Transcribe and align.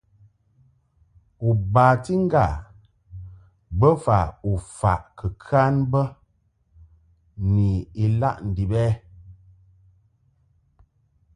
U 1.47 1.49
bati 1.73 2.13
ŋgâ 2.25 2.45
bofa 3.79 4.19
u 4.49 4.51
faʼ 4.77 5.01
kɨ 5.17 5.27
kan 5.45 5.73
bə 5.91 6.01
ni 7.51 7.67
ilaʼ 8.03 8.37
ndib 8.49 8.71
ɛ? 8.85 8.87